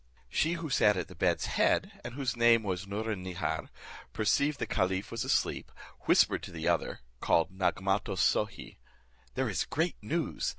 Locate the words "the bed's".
1.09-1.45